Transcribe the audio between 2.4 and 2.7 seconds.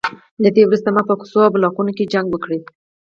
کوله